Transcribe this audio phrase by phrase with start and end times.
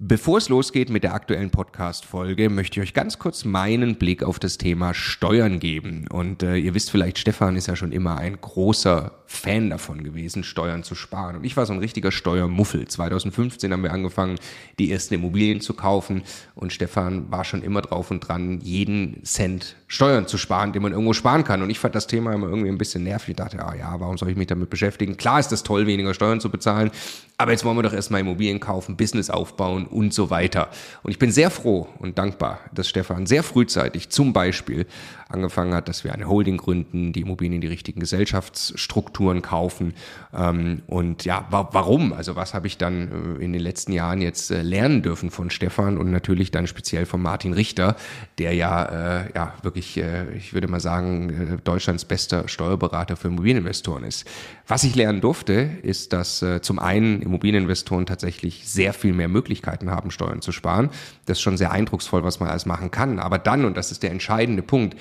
[0.00, 4.38] Bevor es losgeht mit der aktuellen Podcast-Folge, möchte ich euch ganz kurz meinen Blick auf
[4.38, 6.06] das Thema Steuern geben.
[6.08, 10.44] Und äh, ihr wisst vielleicht, Stefan ist ja schon immer ein großer Fan davon gewesen,
[10.44, 11.34] Steuern zu sparen.
[11.34, 12.86] Und ich war so ein richtiger Steuermuffel.
[12.86, 14.38] 2015 haben wir angefangen,
[14.78, 16.22] die ersten Immobilien zu kaufen.
[16.54, 20.92] Und Stefan war schon immer drauf und dran, jeden Cent Steuern zu sparen, den man
[20.92, 21.60] irgendwo sparen kann.
[21.60, 23.30] Und ich fand das Thema immer irgendwie ein bisschen nervig.
[23.30, 25.16] Ich dachte, ah ja, warum soll ich mich damit beschäftigen?
[25.16, 26.92] Klar ist es toll, weniger Steuern zu bezahlen.
[27.40, 30.70] Aber jetzt wollen wir doch erstmal Immobilien kaufen, Business aufbauen und so weiter.
[31.04, 34.86] Und ich bin sehr froh und dankbar, dass Stefan sehr frühzeitig zum Beispiel
[35.28, 39.94] angefangen hat, dass wir eine Holding gründen, die Immobilien in die richtigen Gesellschaftsstrukturen kaufen.
[40.34, 42.12] Ähm, und ja, wa warum?
[42.12, 45.50] Also was habe ich dann äh, in den letzten Jahren jetzt äh, lernen dürfen von
[45.50, 47.96] Stefan und natürlich dann speziell von Martin Richter,
[48.38, 50.00] der ja, äh, ja wirklich,
[50.36, 54.26] ich würde mal sagen, Deutschlands bester Steuerberater für Immobilieninvestoren ist.
[54.66, 60.10] Was ich lernen durfte, ist, dass zum einen Immobilieninvestoren tatsächlich sehr viel mehr Möglichkeiten haben,
[60.10, 60.90] Steuern zu sparen.
[61.26, 63.18] Das ist schon sehr eindrucksvoll, was man alles machen kann.
[63.18, 64.96] Aber dann, und das ist der entscheidende Punkt,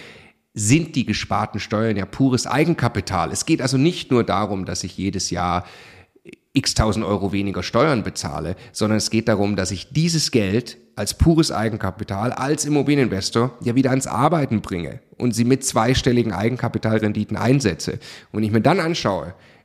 [0.54, 3.32] sind die gesparten Steuern ja pures Eigenkapital.
[3.32, 5.66] Es geht also nicht nur darum, dass ich jedes Jahr
[6.54, 11.14] x tausend Euro weniger Steuern bezahle, sondern es geht darum, dass ich dieses Geld als
[11.14, 18.00] pures Eigenkapital, als Immobilieninvestor ja wieder ans Arbeiten bringe und sie mit zweistelligen Eigenkapitalrenditen einsetze.
[18.32, 19.36] Und ich mir dann anschaue,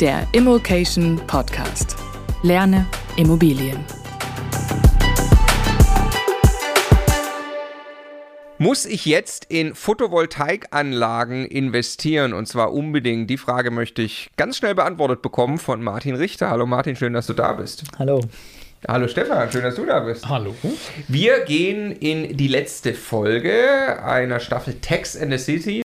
[0.00, 1.94] Der Immokation Podcast.
[2.42, 2.84] Lerne
[3.16, 3.78] Immobilien.
[8.58, 13.30] Muss ich jetzt in Photovoltaikanlagen investieren und zwar unbedingt?
[13.30, 16.50] Die Frage möchte ich ganz schnell beantwortet bekommen von Martin Richter.
[16.50, 17.84] Hallo Martin, schön, dass du da bist.
[17.96, 18.20] Hallo.
[18.88, 20.28] Hallo Stefan, schön, dass du da bist.
[20.28, 20.56] Hallo.
[21.06, 25.83] Wir gehen in die letzte Folge einer Staffel Tax and the City.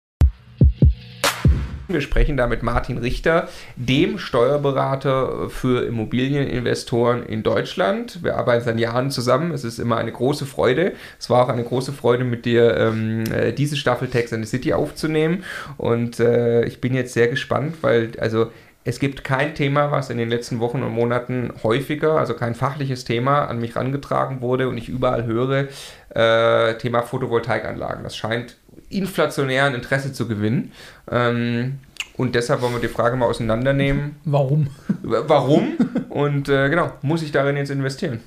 [1.90, 8.24] Wir sprechen da mit Martin Richter, dem Steuerberater für Immobilieninvestoren in Deutschland.
[8.24, 9.52] Wir arbeiten seit Jahren zusammen.
[9.52, 10.94] Es ist immer eine große Freude.
[11.18, 14.50] Es war auch eine große Freude, mit dir ähm, äh, diese Staffel Text and the
[14.50, 15.44] City aufzunehmen.
[15.78, 18.52] Und äh, ich bin jetzt sehr gespannt, weil also
[18.84, 23.04] es gibt kein Thema, was in den letzten Wochen und Monaten häufiger, also kein fachliches
[23.04, 25.68] Thema, an mich herangetragen wurde und ich überall höre,
[26.10, 28.04] äh, Thema Photovoltaikanlagen.
[28.04, 28.58] Das scheint
[28.90, 30.72] inflationären Interesse zu gewinnen.
[31.10, 31.80] Ähm,
[32.18, 34.18] und deshalb wollen wir die Frage mal auseinandernehmen.
[34.26, 34.68] Warum?
[35.04, 35.78] Warum?
[36.10, 38.20] Und äh, genau, muss ich darin jetzt investieren?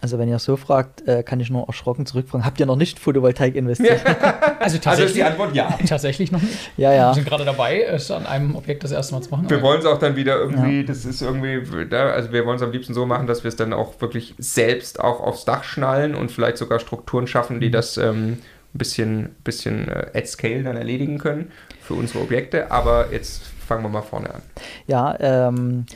[0.00, 2.46] Also wenn ihr so fragt, äh, kann ich nur erschrocken zurückfragen.
[2.46, 4.00] Habt ihr noch nicht Photovoltaik investiert?
[4.60, 5.76] also tatsächlich also ist die Antwort ja.
[5.86, 6.70] Tatsächlich noch nicht.
[6.76, 7.10] Ja, ja.
[7.10, 9.50] Wir sind gerade dabei, es an einem Objekt das erste Mal zu machen.
[9.50, 10.86] Wir wollen es auch dann wieder irgendwie, ja.
[10.86, 11.60] das ist irgendwie,
[11.94, 15.00] also wir wollen es am liebsten so machen, dass wir es dann auch wirklich selbst
[15.00, 17.72] auch aufs Dach schnallen und vielleicht sogar Strukturen schaffen, die mhm.
[17.72, 18.38] das ähm,
[18.74, 21.50] ein bisschen, bisschen äh, at scale dann erledigen können
[21.82, 22.70] für unsere Objekte.
[22.70, 24.42] Aber jetzt fangen wir mal vorne an.
[24.86, 25.86] Ja, ähm,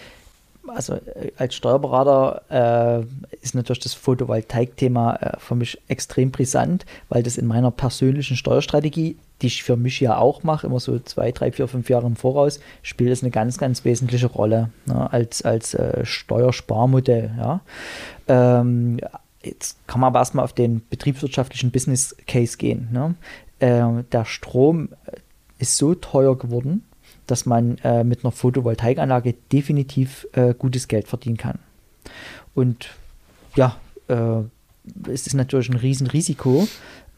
[0.69, 7.23] also äh, als Steuerberater äh, ist natürlich das Photovoltaik-Thema äh, für mich extrem brisant, weil
[7.23, 11.33] das in meiner persönlichen Steuerstrategie, die ich für mich ja auch mache, immer so zwei,
[11.33, 15.43] drei, vier, fünf Jahre im Voraus, spielt es eine ganz, ganz wesentliche Rolle ne, als,
[15.43, 17.31] als äh, Steuersparmodell.
[17.37, 17.61] Ja.
[18.29, 18.99] Ähm,
[19.45, 22.89] jetzt kann man aber erstmal auf den betriebswirtschaftlichen Business Case gehen.
[22.93, 23.15] Ne?
[23.59, 24.89] Äh, der Strom
[25.59, 26.85] ist so teuer geworden,
[27.27, 31.59] dass man äh, mit einer Photovoltaikanlage definitiv äh, gutes Geld verdienen kann.
[32.55, 32.91] Und
[33.57, 33.77] ja,
[34.09, 34.41] äh,
[35.11, 36.69] es ist natürlich ein Riesenrisiko,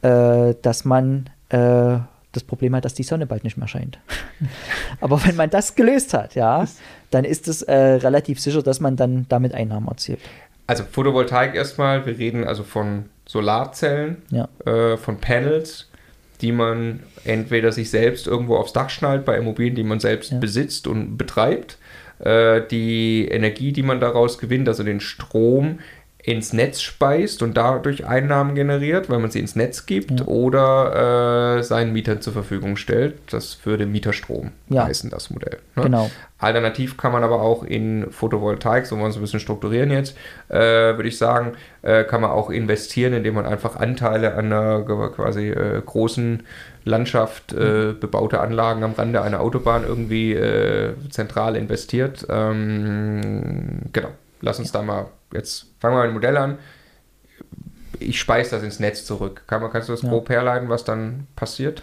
[0.03, 1.99] äh, dass man äh,
[2.33, 3.99] das Problem hat, dass die Sonne bald nicht mehr scheint.
[5.01, 6.67] Aber wenn man das gelöst hat, ja,
[7.11, 10.21] dann ist es relativ sicher, dass man dann damit Einnahmen erzielt.
[10.67, 14.49] Also Photovoltaik erstmal, wir reden also von Solarzellen, ja.
[14.65, 15.89] äh, von Panels,
[16.41, 20.39] die man entweder sich selbst irgendwo aufs Dach schnallt, bei Immobilien, die man selbst ja.
[20.39, 21.79] besitzt und betreibt.
[22.19, 25.81] Äh, die Energie, die man daraus gewinnt, also den Strom,
[26.27, 30.27] ins Netz speist und dadurch Einnahmen generiert, weil man sie ins Netz gibt, ja.
[30.27, 33.15] oder äh, seinen Mietern zur Verfügung stellt.
[33.31, 34.87] Das würde Mieterstrom ja.
[34.87, 35.61] heißen, das Modell.
[35.77, 35.85] Ne?
[35.85, 36.11] Genau.
[36.41, 40.17] Alternativ kann man aber auch in Photovoltaik, so wollen wir es ein bisschen strukturieren jetzt,
[40.49, 41.53] äh, würde ich sagen,
[41.83, 46.43] äh, kann man auch investieren, indem man einfach Anteile an einer quasi äh, großen
[46.85, 52.27] Landschaft, äh, bebaute Anlagen am Rande einer Autobahn irgendwie äh, zentral investiert.
[52.29, 54.09] Ähm, genau.
[54.41, 56.59] Lass uns da mal jetzt fangen wir mal ein Modell an.
[57.99, 59.45] Ich speise das ins Netz zurück.
[59.47, 60.09] Kann man, kannst du das ja.
[60.09, 61.83] grob herleiten, was dann passiert?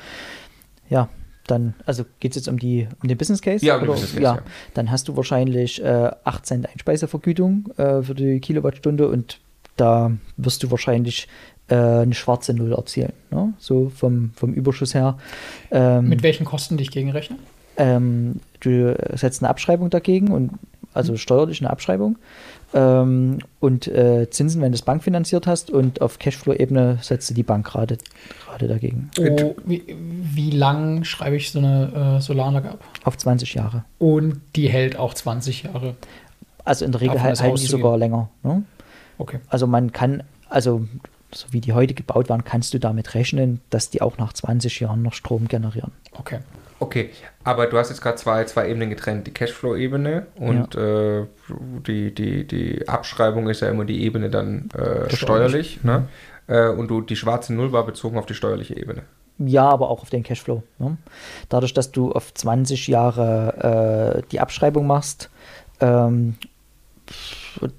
[0.89, 1.09] Ja,
[1.47, 3.65] dann, also geht es jetzt um, die, um den Business Case?
[3.65, 4.35] Ja, um den Business Case, ja.
[4.35, 4.41] ja.
[4.73, 9.39] Dann hast du wahrscheinlich äh, 8 Cent Einspeisevergütung äh, für die Kilowattstunde und
[9.75, 11.27] da wirst du wahrscheinlich
[11.67, 13.13] äh, eine schwarze Null erzielen.
[13.31, 13.53] Ne?
[13.57, 15.17] So vom, vom Überschuss her.
[15.71, 17.39] Ähm, Mit welchen Kosten dich gegenrechnen?
[17.75, 20.51] Ähm, du setzt eine Abschreibung dagegen und
[20.93, 22.17] also steuerlich eine Abschreibung
[22.73, 27.43] ähm, und äh, Zinsen, wenn du es bankfinanziert hast und auf Cashflow-Ebene setzt du die
[27.43, 27.97] Bank gerade
[28.59, 29.11] dagegen.
[29.19, 32.83] Oh, wie, wie lang schreibe ich so eine äh, Solaranlage ab?
[33.03, 33.83] Auf 20 Jahre.
[33.99, 35.95] Und die hält auch 20 Jahre?
[36.65, 38.29] Also in der Regel halten die sogar länger.
[38.41, 38.63] Ne?
[39.17, 39.39] Okay.
[39.49, 40.85] Also man kann, also
[41.31, 44.79] so wie die heute gebaut waren, kannst du damit rechnen, dass die auch nach 20
[44.79, 45.91] Jahren noch Strom generieren.
[46.13, 46.39] Okay.
[46.83, 47.11] Okay,
[47.45, 51.19] aber du hast jetzt gerade zwei, zwei Ebenen getrennt, die Cashflow-Ebene und ja.
[51.21, 51.25] äh,
[51.87, 55.81] die, die, die Abschreibung ist ja immer die Ebene dann äh, steuerlich.
[55.85, 56.09] Ne?
[56.47, 59.03] Äh, und du, die schwarze Null war bezogen auf die steuerliche Ebene.
[59.37, 60.61] Ja, aber auch auf den Cashflow.
[60.77, 60.97] Ne?
[61.47, 65.29] Dadurch, dass du auf 20 Jahre äh, die Abschreibung machst,
[65.79, 66.35] ähm,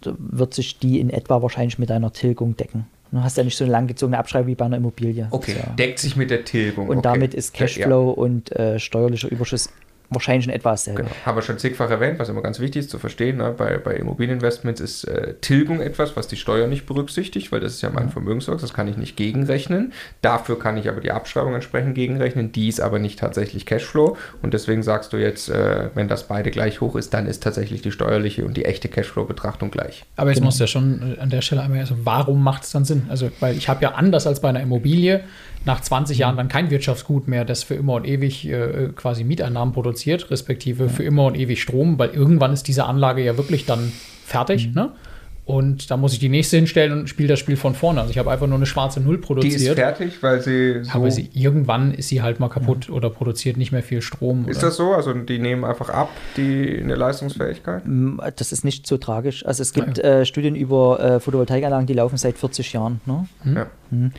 [0.03, 2.87] wird sich die in etwa wahrscheinlich mit deiner Tilgung decken.
[3.14, 5.28] Du hast ja nicht so eine langgezogene Abschreibung wie bei einer Immobilie.
[5.31, 5.72] Okay, ja.
[5.75, 6.88] deckt sich mit der Tilgung.
[6.88, 7.08] Und okay.
[7.12, 8.12] damit ist Cashflow ja.
[8.12, 9.70] und äh, steuerlicher Überschuss
[10.14, 11.02] wahrscheinlich in etwa dasselbe.
[11.02, 11.14] Genau.
[11.25, 13.38] Haben wir schon zigfach erwähnt, was immer ganz wichtig ist zu verstehen.
[13.38, 13.55] Ne?
[13.56, 17.82] Bei, bei Immobilieninvestments ist äh, Tilgung etwas, was die Steuer nicht berücksichtigt, weil das ist
[17.82, 18.11] ja mein ja.
[18.11, 19.93] Vermögenswerk, das kann ich nicht gegenrechnen.
[20.22, 24.16] Dafür kann ich aber die Abschreibung entsprechend gegenrechnen, die ist aber nicht tatsächlich Cashflow.
[24.43, 27.82] Und deswegen sagst du jetzt, äh, wenn das beide gleich hoch ist, dann ist tatsächlich
[27.82, 30.05] die steuerliche und die echte Cashflow-Betrachtung gleich.
[30.17, 30.46] Aber jetzt genau.
[30.46, 33.06] muss ja schon an der Stelle einmal, also warum macht es dann Sinn?
[33.08, 35.25] Also, weil ich habe ja anders als bei einer Immobilie
[35.64, 39.72] nach 20 Jahren dann kein Wirtschaftsgut mehr, das für immer und ewig äh, quasi Mieteinnahmen
[39.72, 43.93] produziert, respektive für immer und ewig Strom, weil irgendwann ist diese Anlage ja wirklich dann
[44.25, 44.69] fertig.
[44.69, 44.75] Mhm.
[44.75, 44.93] Ne?
[45.46, 48.00] Und da muss ich die nächste hinstellen und spiele das Spiel von vorne.
[48.00, 49.61] Also ich habe einfach nur eine schwarze Null produziert.
[49.61, 52.94] Die ist fertig, weil sie so Aber sie, irgendwann ist sie halt mal kaputt ja.
[52.94, 54.49] oder produziert nicht mehr viel Strom.
[54.49, 54.69] Ist oder?
[54.69, 54.94] das so?
[54.94, 56.08] Also die nehmen einfach ab,
[56.38, 57.82] die eine Leistungsfähigkeit?
[58.37, 59.44] Das ist nicht so tragisch.
[59.44, 60.20] Also es gibt ja.
[60.20, 63.02] äh, Studien über äh, Photovoltaikanlagen, die laufen seit 40 Jahren.
[63.05, 63.26] Ne?
[63.44, 63.56] Mhm.
[63.56, 63.67] Ja.
[63.90, 64.12] Mhm.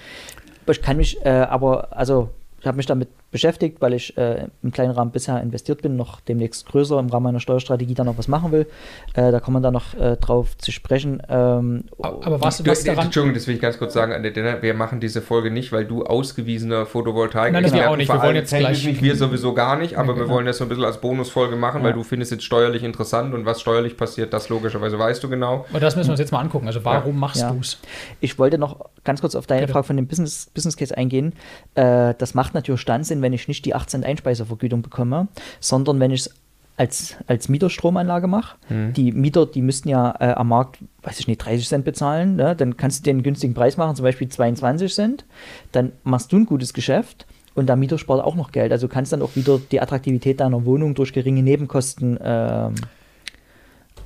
[0.68, 2.30] Ich kann mich äh, aber, also
[2.60, 6.22] ich habe mich damit beschäftigt, weil ich äh, im kleinen Rahmen bisher investiert bin, noch
[6.22, 8.66] demnächst größer im Rahmen meiner Steuerstrategie dann noch was machen will.
[9.14, 11.22] Äh, da kommen wir dann noch äh, drauf zu sprechen.
[11.30, 13.06] Ähm, aber was, was daran...
[13.06, 16.86] Entschuldigung, das will ich ganz kurz sagen, wir machen diese Folge nicht, weil du ausgewiesener
[16.86, 18.12] Photovoltaik Nein, das wir auch nicht.
[18.12, 18.86] Wir wollen jetzt gleich...
[18.86, 21.58] Nicht, wir sowieso gar nicht, aber okay, wir wollen das so ein bisschen als Bonusfolge
[21.58, 21.88] machen, ja.
[21.88, 25.66] weil du findest jetzt steuerlich interessant und was steuerlich passiert, das logischerweise weißt du genau.
[25.74, 26.68] Und das müssen wir uns jetzt mal angucken.
[26.68, 27.20] Also warum ja.
[27.20, 27.52] machst ja.
[27.52, 27.80] du es?
[28.22, 29.66] Ich wollte noch ganz kurz auf deine.
[29.68, 31.34] Frage von dem Business, Business Case eingehen.
[31.76, 35.28] Äh, das macht natürlich dann Sinn, wenn ich nicht die 18 Einspeisevergütung bekomme,
[35.60, 36.30] sondern wenn ich es
[36.78, 38.58] als, als Mieterstromanlage mache.
[38.70, 38.94] Mhm.
[38.94, 42.36] Die Mieter, die müssten ja äh, am Markt, weiß ich nicht, 30 Cent bezahlen.
[42.36, 42.56] Ne?
[42.56, 45.26] Dann kannst du den günstigen Preis machen, zum Beispiel 22 Cent.
[45.72, 47.26] Dann machst du ein gutes Geschäft
[47.56, 48.72] und der Mieter spart auch noch Geld.
[48.72, 52.76] Also kannst dann auch wieder die Attraktivität deiner Wohnung durch geringe Nebenkosten ähm,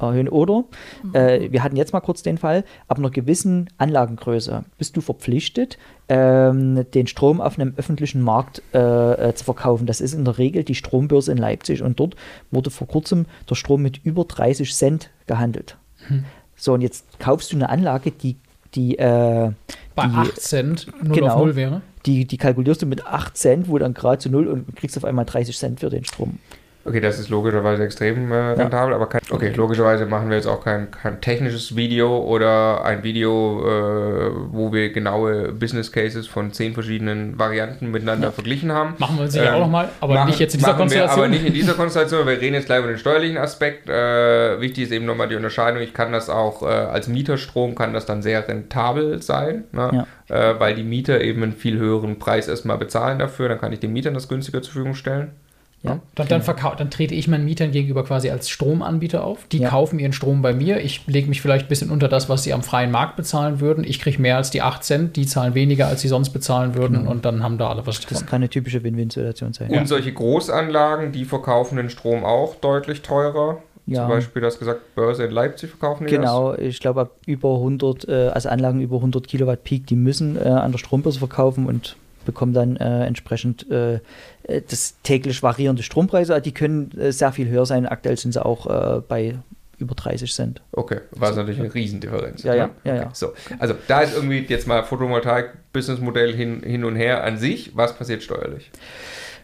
[0.07, 0.29] erhöhen.
[0.29, 0.63] Oder
[1.03, 1.15] mhm.
[1.15, 5.77] äh, wir hatten jetzt mal kurz den Fall, ab einer gewissen Anlagengröße bist du verpflichtet,
[6.07, 9.85] ähm, den Strom auf einem öffentlichen Markt äh, äh, zu verkaufen.
[9.85, 12.15] Das ist in der Regel die Strombörse in Leipzig und dort
[12.51, 15.77] wurde vor kurzem der Strom mit über 30 Cent gehandelt.
[16.07, 16.25] Mhm.
[16.55, 18.37] So, und jetzt kaufst du eine Anlage, die
[18.75, 19.51] die äh,
[19.95, 21.81] bei die, 8 Cent 0 genau, auf 0 wäre.
[22.05, 25.05] Die, die kalkulierst du mit 8 Cent, wo dann gerade zu 0 und kriegst auf
[25.05, 26.39] einmal 30 Cent für den Strom.
[26.89, 28.96] Okay, das ist logischerweise extrem äh, rentabel, ja.
[28.96, 33.62] aber kein, okay, logischerweise machen wir jetzt auch kein, kein technisches Video oder ein Video,
[33.62, 38.31] äh, wo wir genaue Business Cases von zehn verschiedenen Varianten miteinander ja.
[38.31, 38.96] verglichen haben.
[38.98, 41.19] Machen wir sicher ähm, auch nochmal, aber machen, nicht jetzt in dieser Konstellation.
[41.19, 43.88] Aber nicht in dieser Konstellation, wir reden jetzt gleich über den steuerlichen Aspekt.
[43.88, 47.93] Äh, wichtig ist eben nochmal die Unterscheidung, ich kann das auch äh, als Mieterstrom, kann
[47.93, 50.05] das dann sehr rentabel sein, ne?
[50.27, 50.53] ja.
[50.53, 53.79] Äh, weil die Mieter eben einen viel höheren Preis erstmal bezahlen dafür, dann kann ich
[53.79, 55.34] den Mietern das günstiger zur Verfügung stellen.
[55.81, 56.43] Ja, dann, dann,
[56.77, 59.48] dann, trete ich meinen Mietern gegenüber quasi als Stromanbieter auf.
[59.50, 59.69] Die ja.
[59.69, 60.81] kaufen ihren Strom bei mir.
[60.81, 63.86] Ich lege mich vielleicht ein bisschen unter das, was sie am freien Markt bezahlen würden.
[63.86, 65.15] Ich kriege mehr als die 8 Cent.
[65.15, 67.03] Die zahlen weniger, als sie sonst bezahlen würden.
[67.03, 67.07] Mhm.
[67.07, 68.17] Und dann haben da alle was davon.
[68.17, 69.69] Das kann eine typische Win-Win-Situation sein.
[69.69, 69.86] Und ja.
[69.86, 74.01] solche Großanlagen, die verkaufen den Strom auch deutlich teurer Ja.
[74.01, 77.55] Zum Beispiel, du hast gesagt, Börse in Leipzig verkaufen die Genau, ich glaube, ab über
[77.55, 81.67] 100, äh, also Anlagen über 100 Kilowatt Peak, die müssen äh, an der Strombörse verkaufen
[81.67, 81.95] und
[82.31, 83.95] bekommen dann äh, entsprechend äh,
[84.43, 86.33] äh, das täglich variierende Strompreise.
[86.33, 87.86] Also Die können äh, sehr viel höher sein.
[87.86, 89.36] Aktuell sind sie auch äh, bei
[89.79, 90.62] über 30 Cent.
[90.74, 92.43] Okay, war es natürlich eine Riesendifferenz.
[92.43, 92.74] Ja, ja, ne?
[92.83, 93.01] ja, okay.
[93.03, 93.09] ja.
[93.13, 97.75] So, also da ist irgendwie jetzt mal Photovoltaik, Businessmodell hin, hin und her an sich.
[97.75, 98.71] Was passiert steuerlich?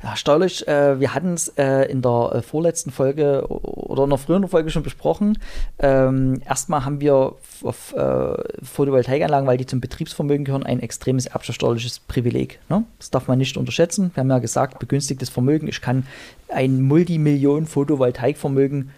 [0.06, 4.20] Ja, steuerlich, äh, wir hatten es äh, in der äh, vorletzten Folge oder in einer
[4.20, 5.40] früheren Folge schon besprochen.
[5.80, 7.34] Ähm, erstmal haben wir
[7.64, 12.60] auf äh, Photovoltaikanlagen, weil die zum Betriebsvermögen gehören, ein extremes erbschaftssteuerliches Privileg.
[12.70, 12.84] Ne?
[13.00, 14.12] Das darf man nicht unterschätzen.
[14.14, 15.68] Wir haben ja gesagt, begünstigtes Vermögen.
[15.68, 16.06] Ich kann
[16.50, 18.92] ein Multimillionen-Photovoltaikvermögen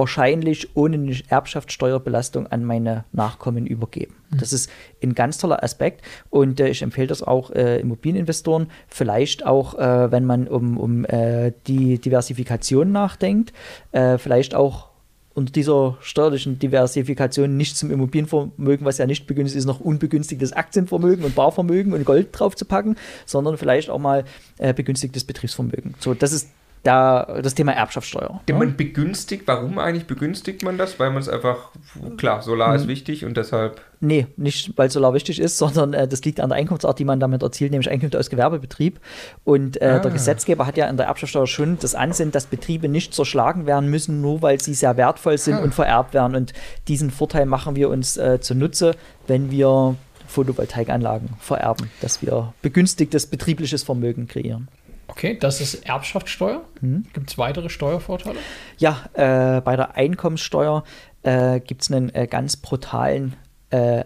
[0.00, 4.16] wahrscheinlich ohne eine Erbschaftssteuerbelastung an meine Nachkommen übergeben.
[4.30, 4.70] Das ist
[5.02, 10.10] ein ganz toller Aspekt und äh, ich empfehle das auch äh, Immobilieninvestoren, vielleicht auch, äh,
[10.10, 13.52] wenn man um, um äh, die Diversifikation nachdenkt,
[13.92, 14.88] äh, vielleicht auch
[15.34, 21.24] unter dieser steuerlichen Diversifikation nicht zum Immobilienvermögen, was ja nicht begünstigt ist, noch unbegünstigtes Aktienvermögen
[21.24, 24.24] und Barvermögen und Gold drauf zu packen, sondern vielleicht auch mal
[24.58, 25.94] äh, begünstigtes Betriebsvermögen.
[26.00, 26.48] So, das ist
[26.82, 28.40] da das Thema Erbschaftssteuer.
[28.48, 28.64] Den ne?
[28.66, 30.98] man begünstigt, warum eigentlich begünstigt man das?
[30.98, 31.70] Weil man es einfach,
[32.16, 36.24] klar, Solar ist wichtig und deshalb, Nee, nicht weil Solar wichtig ist, sondern äh, das
[36.24, 38.98] liegt an der Einkunftsart, die man damit erzielt, nämlich Einkünfte aus Gewerbebetrieb.
[39.44, 39.98] Und äh, Ah.
[39.98, 43.90] der Gesetzgeber hat ja in der Erbschaftssteuer schon das Ansinnen, dass Betriebe nicht zerschlagen werden
[43.90, 45.62] müssen, nur weil sie sehr wertvoll sind Ah.
[45.62, 46.34] und vererbt werden.
[46.34, 46.54] Und
[46.88, 48.94] diesen Vorteil machen wir uns äh, zunutze,
[49.26, 49.96] wenn wir
[50.28, 54.68] Photovoltaikanlagen vererben, dass wir begünstigtes betriebliches Vermögen kreieren.
[55.10, 56.62] Okay, das ist Erbschaftssteuer.
[56.80, 57.04] Mhm.
[57.12, 58.38] Gibt es weitere Steuervorteile?
[58.78, 60.84] Ja, äh, bei der Einkommenssteuer
[61.22, 63.34] äh, gibt es einen äh, ganz brutalen
[63.70, 64.04] äh,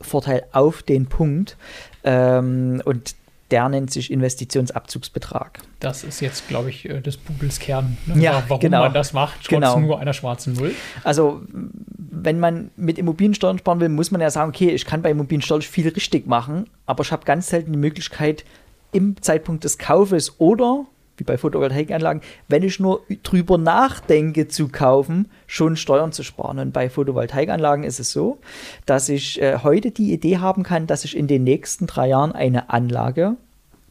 [0.00, 1.56] Vorteil auf den Punkt
[2.04, 3.14] ähm, und
[3.50, 5.60] der nennt sich Investitionsabzugsbetrag.
[5.78, 7.96] Das ist jetzt, glaube ich, äh, des Pudels Kern.
[8.06, 8.20] Ne?
[8.20, 8.80] Ja, Warum genau.
[8.80, 9.78] man das macht, trotz Genau.
[9.78, 10.74] nur einer schwarzen Null.
[11.04, 15.10] Also wenn man mit Immobiliensteuern sparen will, muss man ja sagen, okay, ich kann bei
[15.10, 18.44] Immobiliensteuer viel richtig machen, aber ich habe ganz selten die Möglichkeit
[18.92, 20.86] im Zeitpunkt des Kaufes oder
[21.18, 26.58] wie bei Photovoltaikanlagen, wenn ich nur drüber nachdenke zu kaufen, schon Steuern zu sparen.
[26.58, 28.38] Und bei Photovoltaikanlagen ist es so,
[28.84, 32.32] dass ich äh, heute die Idee haben kann, dass ich in den nächsten drei Jahren
[32.32, 33.36] eine Anlage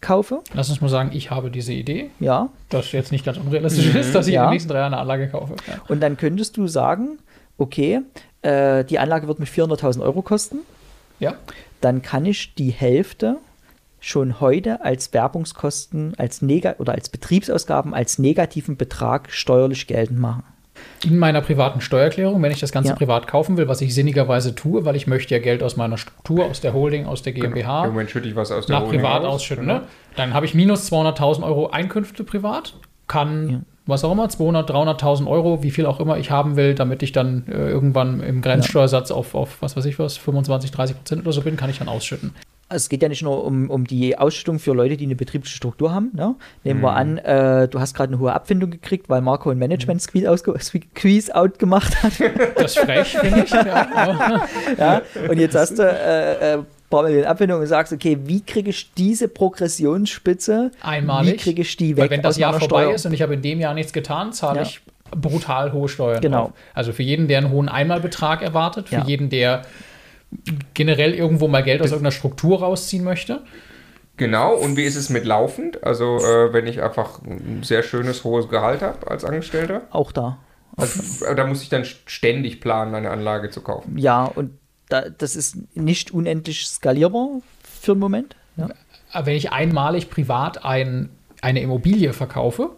[0.01, 0.41] kaufe.
[0.53, 4.13] Lass uns mal sagen, ich habe diese Idee, Ja, dass jetzt nicht ganz unrealistisch ist,
[4.13, 4.45] dass ich in Ja.
[4.47, 5.55] den nächsten drei Jahren eine Anlage kaufe.
[5.67, 5.81] Ja.
[5.87, 7.17] Und dann könntest du sagen,
[7.57, 8.01] okay,
[8.43, 10.59] äh, die Anlage wird mich 400.000 Euro kosten.
[11.19, 11.33] ja.
[11.81, 13.37] Dann kann ich die Hälfte
[14.05, 20.43] schon heute als Werbungskosten, als Nega oder als Betriebsausgaben, als negativen Betrag steuerlich geltend machen.
[21.05, 22.95] In meiner privaten Steuererklärung, wenn ich das Ganze Ja.
[22.95, 26.45] privat kaufen will, was ich sinnigerweise tue, weil ich möchte ja Geld aus meiner Struktur,
[26.45, 29.21] aus der Holding, aus der GmbH Moment schütte ich was aus der nach Holding privat
[29.23, 29.35] aus.
[29.35, 29.65] ausschütten.
[29.67, 29.79] Genau.
[29.79, 29.85] Ne?
[30.17, 32.73] Dann habe ich minus 200.000 Euro Einkünfte privat,
[33.07, 33.59] kann Ja.
[33.85, 37.11] was auch immer, 200, 300.000 Euro, wie viel auch immer ich haben will, damit ich
[37.13, 41.31] dann äh, irgendwann im Grenzsteuersatz auf, auf, was weiß ich was, 25, 30 Prozent oder
[41.31, 42.35] so bin, kann ich dann ausschütten.
[42.67, 45.55] Also es geht ja nicht nur um, um die Ausschüttung für Leute, die eine betriebliche
[45.55, 46.09] Struktur haben.
[46.13, 46.33] Ne?
[46.63, 51.59] Nehmen wir an, äh, du hast gerade eine hohe Abfindung gekriegt, weil Marco ein Management-Squeeze-Out
[51.59, 52.13] gemacht hat.
[52.55, 53.51] Das ist frech, finde ich.
[53.51, 54.41] Ja.
[54.79, 55.01] ja?
[55.29, 58.91] Und jetzt hast du äh, äh, paar Millionen Abfindung und sagst, okay, wie kriege ich
[58.93, 61.33] diese Progressionsspitze, Einmalig.
[61.33, 62.95] wie kriege ich die weg Weil wenn das Jahr vorbei Steuer?
[62.95, 64.61] ist und ich habe in dem Jahr nichts getan, zahle Ja.
[64.63, 64.81] ich
[65.11, 66.21] brutal hohe Steuern.
[66.21, 66.43] Genau.
[66.45, 66.51] Auf.
[66.73, 69.03] Also für jeden, der einen hohen Einmalbetrag erwartet, für Ja.
[69.05, 69.63] jeden, der
[70.73, 73.41] generell irgendwo mal Geld aus irgendeiner Struktur rausziehen möchte.
[74.17, 75.83] Genau, und wie ist es mit laufend?
[75.83, 80.37] Also, äh, wenn ich einfach ein sehr schönes, hohes Gehalt habe als Angestellter, Auch da.
[80.77, 83.97] äh, da muss ich dann ständig planen, eine Anlage zu kaufen.
[83.97, 84.51] Ja, und
[84.87, 87.41] da, das ist nicht unendlich skalierbar
[87.81, 88.35] für den Moment.
[88.55, 88.69] Ja.
[89.25, 91.09] Wenn ich einmalig privat ein,
[91.41, 92.69] eine Immobilie verkaufe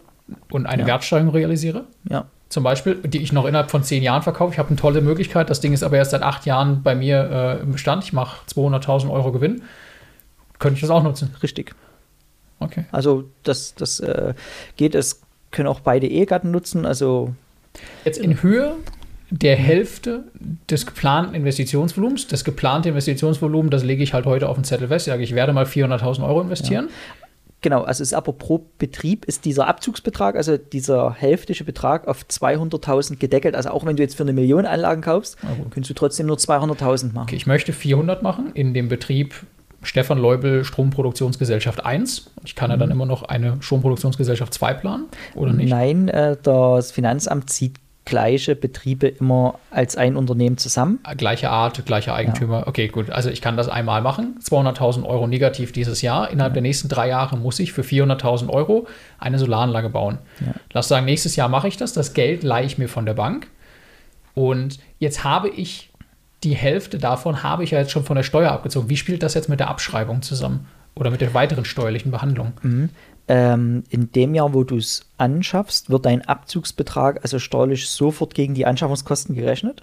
[0.50, 0.88] und eine Ja.
[0.88, 2.26] Wertsteigerung realisiere, ja.
[2.48, 5.50] Zum Beispiel, die ich noch innerhalb von zehn Jahren verkaufe, ich habe eine tolle Möglichkeit,
[5.50, 8.40] das Ding ist aber erst seit acht Jahren bei mir äh, im Bestand, ich mache
[8.48, 9.62] 200.000 Euro Gewinn,
[10.58, 11.34] könnte ich das auch nutzen.
[11.42, 11.74] Richtig.
[12.60, 12.84] Okay.
[12.90, 14.34] Also das, das äh,
[14.76, 16.86] geht, es können auch beide Ehegatten nutzen.
[16.86, 17.34] Also
[18.04, 18.76] Jetzt in Höhe
[19.30, 20.24] der Hälfte
[20.70, 22.28] des geplanten Investitionsvolumens.
[22.28, 25.06] Das geplante Investitionsvolumen, das lege ich halt heute auf den Zettel fest.
[25.06, 26.88] Ich sage, ich werde mal 400.000 Euro investieren.
[27.60, 32.24] Genau, also es ist aber pro Betrieb ist dieser Abzugsbetrag, also dieser hälftige Betrag auf
[32.24, 33.54] 200.000 gedeckelt.
[33.54, 35.36] Also auch wenn du jetzt für eine Million Anlagen kaufst,
[35.70, 37.24] kannst du trotzdem nur 200.000 machen.
[37.24, 39.34] Okay, ich möchte 400 machen in dem Betrieb
[39.82, 42.30] Stefan Leubel Stromproduktionsgesellschaft 1.
[42.44, 45.70] Ich kann ja dann immer noch eine Stromproduktionsgesellschaft 2 planen, oder nicht?
[45.70, 47.76] Nein, äh, das Finanzamt zieht
[48.08, 51.00] gleiche Betriebe immer als ein Unternehmen zusammen.
[51.16, 52.66] Gleiche Art, gleicher Eigentümer.
[52.66, 53.10] Okay, gut.
[53.10, 54.38] Also ich kann das einmal machen.
[54.42, 56.30] 200.000 Euro negativ dieses Jahr.
[56.30, 58.86] Innerhalb der nächsten drei Jahre muss ich für 400.000 Euro
[59.18, 60.18] eine Solaranlage bauen.
[60.72, 61.92] Lass sagen, nächstes Jahr mache ich das.
[61.92, 63.48] Das Geld leihe ich mir von der Bank.
[64.34, 65.90] Und jetzt habe ich
[66.44, 68.88] die Hälfte davon habe ich ja jetzt schon von der Steuer abgezogen.
[68.88, 70.68] Wie spielt das jetzt mit der Abschreibung zusammen?
[70.94, 72.52] Oder mit der weiteren steuerlichen Behandlung?
[72.62, 72.90] Mhm.
[73.30, 78.54] Ähm, in dem Jahr, wo du es anschaffst, wird dein Abzugsbetrag also steuerlich sofort gegen
[78.54, 79.82] die Anschaffungskosten gerechnet.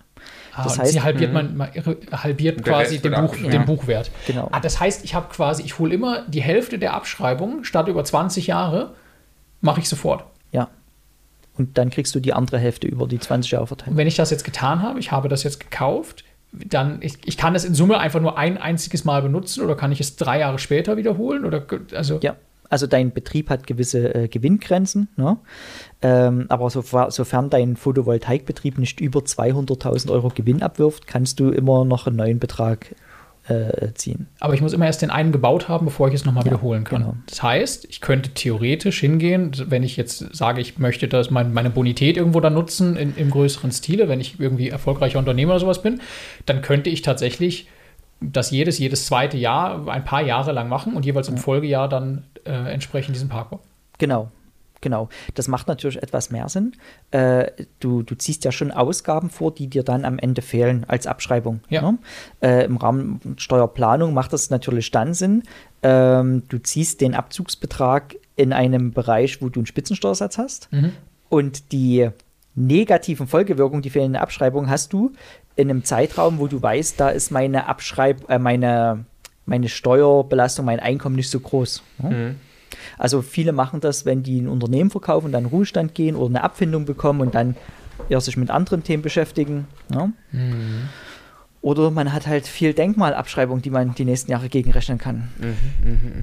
[0.56, 1.70] Ah, das und heißt, sie halbiert, man, man
[2.12, 3.52] halbiert quasi den, Buch, abgeschrieben.
[3.52, 3.66] den Ja.
[3.68, 4.12] Buchwert.
[4.26, 4.50] Genau.
[4.52, 8.04] Ah, das heißt, ich habe quasi, ich hole immer die Hälfte der Abschreibung statt über
[8.04, 8.96] 20 Jahre,
[9.62, 10.24] mache ich sofort.
[10.52, 10.70] ja.
[11.58, 13.96] Und dann kriegst du die andere Hälfte über die 20 Jahre Und verteilt.
[13.96, 17.54] wenn ich das jetzt getan habe, ich habe das jetzt gekauft, dann, ich, ich kann
[17.54, 20.60] das in Summe einfach nur ein einziges Mal benutzen oder kann ich es drei Jahre
[20.60, 21.46] später wiederholen?
[21.46, 22.36] Oder, also, Ja.
[22.70, 25.38] Also dein Betrieb hat gewisse äh, Gewinngrenzen, ne?
[26.02, 31.86] ähm, aber so, sofern dein Photovoltaikbetrieb nicht über 200.000 Euro Gewinn abwirft, kannst du immer
[31.86, 32.96] noch einen neuen Betrag
[33.48, 34.28] äh, ziehen.
[34.40, 36.84] Aber ich muss immer erst den einen gebaut haben, bevor ich es nochmal Ja, wiederholen
[36.84, 37.02] kann.
[37.02, 37.16] genau.
[37.28, 41.70] Das heißt, ich könnte theoretisch hingehen, wenn ich jetzt sage, ich möchte das mein, meine
[41.70, 45.84] Bonität irgendwo da nutzen in, im größeren Stile, wenn ich irgendwie erfolgreicher Unternehmer oder sowas
[45.84, 46.02] bin,
[46.48, 47.68] dann könnte ich tatsächlich
[48.32, 52.24] das jedes, jedes zweite Jahr ein paar Jahre lang machen und jeweils im Folgejahr dann
[52.46, 53.60] äh, entsprechend diesen Parkbau.
[53.98, 54.30] Genau,
[54.82, 55.10] genau.
[55.34, 56.74] Das macht natürlich etwas mehr Sinn.
[57.12, 61.08] Äh, du, du ziehst ja schon Ausgaben vor, die dir dann am Ende fehlen als
[61.08, 61.62] Abschreibung.
[61.70, 61.82] Ja.
[61.82, 61.98] Ne?
[62.42, 65.44] Äh, Im Rahmen Steuerplanung macht das natürlich dann Sinn.
[65.84, 70.70] Ähm, du ziehst den Abzugsbetrag in einem Bereich, wo du einen Spitzensteuersatz hast.
[71.30, 72.10] Und die
[72.56, 75.12] negativen Folgewirkungen, die fehlende Abschreibung, hast du
[75.56, 79.06] in einem Zeitraum, wo du weißt, da ist meine Abschreib, äh, meine,
[79.46, 81.82] meine Steuerbelastung, mein Einkommen nicht so groß.
[82.00, 82.10] Ne?
[82.98, 86.16] Also viele machen das, wenn die ein Unternehmen verkaufen und dann in den Ruhestand gehen
[86.16, 87.56] oder eine Abfindung bekommen und dann
[88.10, 89.68] eher sich mit anderen Themen beschäftigen.
[89.90, 90.12] Ne?
[91.66, 95.30] Oder man hat halt viel Denkmalabschreibung, die man die nächsten Jahre gegenrechnen kann.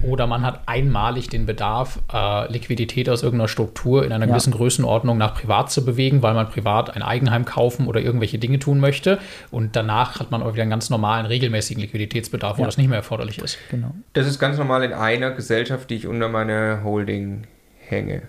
[0.03, 4.31] Oder man hat einmalig den Bedarf, äh, Liquidität aus irgendeiner Struktur in einer Ja.
[4.31, 8.57] gewissen Größenordnung nach privat zu bewegen, weil man privat ein Eigenheim kaufen oder irgendwelche Dinge
[8.59, 9.19] tun möchte.
[9.51, 12.67] Und danach hat man auch wieder einen ganz normalen, regelmäßigen Liquiditätsbedarf, wo Ja.
[12.67, 13.57] das nicht mehr erforderlich ist.
[13.69, 13.93] Genau.
[14.13, 17.47] Das ist ganz normal in einer Gesellschaft, die ich unter meine Holding
[17.85, 18.21] hänge.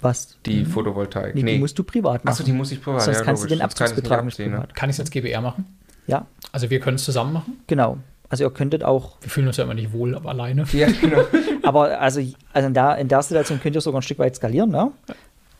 [0.00, 0.38] Was?
[0.46, 1.34] Die Photovoltaik.
[1.34, 2.32] Nee, die musst du privat machen.
[2.32, 3.02] Achso, die muss ich privat.
[3.02, 3.58] Sonst ja, kannst du logisch.
[3.58, 4.56] den kann ich Abzugsbetrag nicht abziehen, ne?
[4.58, 4.74] privat.
[4.76, 5.64] Kann ich es als GBR machen?
[6.08, 7.60] Ja, Also wir können es zusammen machen.
[7.68, 7.98] genau.
[8.30, 10.64] Also ihr könntet auch, Wir fühlen uns ja immer nicht wohl, aber alleine.
[10.72, 11.20] Ja, genau.
[11.62, 12.20] aber also,
[12.52, 14.90] also in, der, in der Situation könnt ihr sogar ein Stück weit skalieren, ne?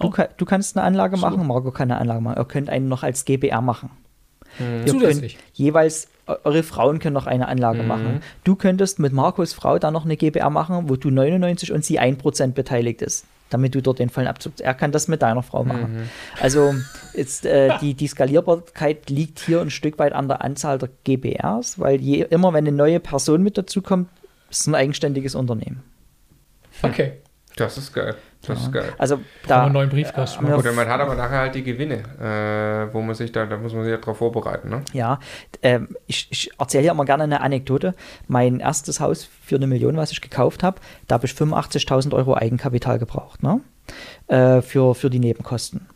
[0.01, 0.13] Du, Oh.
[0.37, 1.23] du kannst eine Anlage So.
[1.23, 2.37] machen, Marco kann eine Anlage machen.
[2.39, 3.91] Ihr könnt einen noch als GBR machen.
[4.61, 5.37] Ihr Zusätzlich.
[5.39, 8.21] könnt jeweils, eu- eure Frauen können noch eine Anlage machen.
[8.45, 11.99] Du könntest mit Marcos Frau dann noch eine GBR machen, wo du 99 und sie
[11.99, 14.55] 1% beteiligt ist, damit du dort den vollen Abzug.
[14.61, 16.09] Er kann das mit deiner Frau machen.
[16.41, 16.75] Also
[17.15, 21.79] ist, äh, die, die Skalierbarkeit liegt hier ein Stück weit an der Anzahl der GBRs,
[21.79, 24.09] weil je, immer wenn eine neue Person mit dazu kommt,
[24.51, 25.83] ist es ein eigenständiges Unternehmen.
[26.83, 27.15] Okay.
[27.57, 28.15] Das ist geil.
[28.49, 28.93] Das ist geil.
[28.99, 30.47] Also Da einen neuen Briefkasten.
[30.49, 33.57] wir- Oder man hat aber nachher halt die Gewinne, äh, wo man sich da, da
[33.57, 34.83] muss man sich ja drauf vorbereiten, ne?
[34.93, 35.19] Ja,
[35.63, 37.95] ähm, ich, ich erzähle ja immer gerne eine Anekdote.
[38.27, 42.35] Mein erstes Haus für eine Million, was ich gekauft habe, da habe ich 85.000 Euro
[42.35, 43.61] Eigenkapital gebraucht, ne?
[44.27, 45.87] Äh, für, für die Nebenkosten.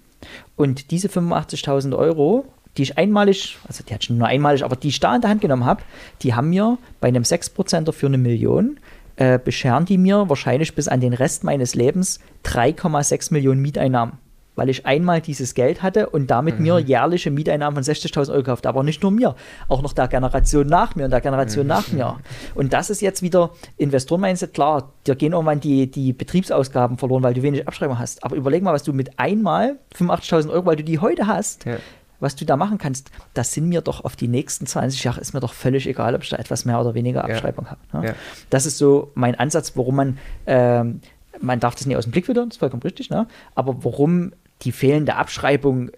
[0.57, 2.45] Und diese 85.000 Euro,
[2.77, 5.29] die ich einmalig, also die hatte ich nur einmalig, aber die ich da in der
[5.31, 5.83] Hand genommen habe,
[6.23, 8.79] die haben mir bei einem 6%er für eine Million,
[9.17, 14.15] äh, bescheren die mir wahrscheinlich bis an den Rest meines Lebens 3,6 Millionen Mieteinnahmen.
[14.55, 18.67] Weil ich einmal dieses Geld hatte und damit mir jährliche Mieteinnahmen von 60.000 Euro gekauft.
[18.67, 19.35] Aber nicht nur mir,
[19.67, 22.19] auch noch der Generation nach mir und der Generation nach mir.
[22.55, 24.53] Und das ist jetzt wieder Investoren-Mindset.
[24.53, 28.23] Klar, dir gehen irgendwann die, die Betriebsausgaben verloren, weil du wenig Abschreibung hast.
[28.25, 31.77] Aber überleg mal, was du mit einmal 85.000 Euro, weil du die heute hast, Ja.
[32.23, 35.35] Was du da machen kannst, das sind mir doch auf die nächsten 20 Jahre, ist
[35.35, 37.35] mir doch völlig egal, ob ich da etwas mehr oder weniger Ja.
[37.35, 37.81] Abschreibung habe.
[37.93, 38.09] Ne?
[38.09, 38.15] Ja.
[38.51, 41.01] Das ist so mein Ansatz, warum man, ähm,
[41.41, 43.27] man darf das nicht aus dem Blick wieder, das ist vollkommen richtig, ne?
[43.55, 44.33] aber warum
[44.63, 45.91] die fehlende Abschreibung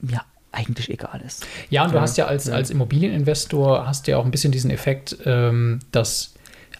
[0.00, 1.46] mir eigentlich egal ist.
[1.70, 4.70] Ja, und du hast ja als, als Immobilieninvestor hast du ja auch ein bisschen diesen
[4.70, 6.34] Effekt, ähm, dass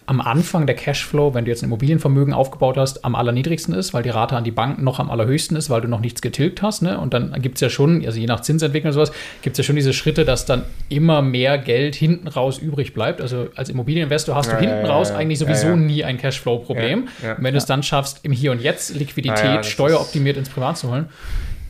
[0.05, 4.03] am Anfang der Cashflow, wenn du jetzt ein Immobilienvermögen aufgebaut hast, am allerniedrigsten ist, weil
[4.03, 6.81] die Rate an die Bank noch am allerhöchsten ist, weil du noch nichts getilgt hast.
[6.81, 6.99] Ne?
[6.99, 9.11] Und dann gibt es ja schon, also je nach Zinsentwicklung und sowas,
[9.41, 13.21] gibt es ja schon diese Schritte, dass dann immer mehr Geld hinten raus übrig bleibt.
[13.21, 17.03] Also als Immobilieninvestor hast Ja, du hinten ja, ja, raus eigentlich sowieso nie ein Cashflow-Problem.
[17.03, 20.49] Und wenn du es dann schaffst, im Hier und Jetzt Liquidität ja, das steueroptimiert ins
[20.49, 21.07] Privat zu holen,